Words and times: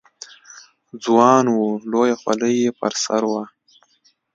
ځوان 1.03 1.45
و، 1.55 1.57
لویه 1.91 2.15
خولۍ 2.21 2.53
یې 2.63 2.69
پر 2.79 2.93
سر 3.03 3.23
وه. 3.31 3.43